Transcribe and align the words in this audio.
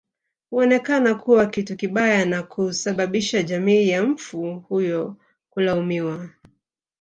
Huonekana 0.51 1.15
kuwa 1.15 1.45
kitu 1.45 1.77
kibaya 1.77 2.25
na 2.25 2.43
kusababisha 2.43 3.43
jamii 3.43 3.89
ya 3.89 4.03
mfu 4.03 4.59
huyo 4.59 5.15
kulaumiwa 5.49 6.29